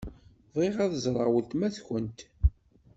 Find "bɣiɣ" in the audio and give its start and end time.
0.53-0.75